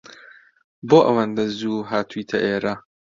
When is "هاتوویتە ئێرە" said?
1.89-2.73